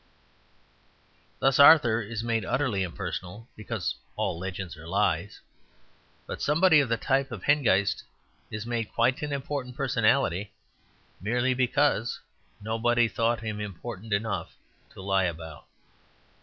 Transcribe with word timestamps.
Thus, 1.37 1.59
Arthur 1.59 2.01
is 2.01 2.23
made 2.23 2.43
utterly 2.43 2.81
impersonal 2.81 3.47
because 3.55 3.93
all 4.15 4.35
legends 4.39 4.75
are 4.75 4.87
lies, 4.87 5.41
but 6.25 6.41
somebody 6.41 6.79
of 6.79 6.89
the 6.89 6.97
type 6.97 7.31
of 7.31 7.43
Hengist 7.43 8.01
is 8.49 8.65
made 8.65 8.91
quite 8.95 9.21
an 9.21 9.31
important 9.31 9.75
personality, 9.75 10.53
merely 11.21 11.53
because 11.53 12.19
nobody 12.59 13.07
thought 13.07 13.41
him 13.41 13.59
important 13.59 14.11
enough 14.11 14.55
to 14.93 15.03
lie 15.03 15.25
about. 15.25 15.67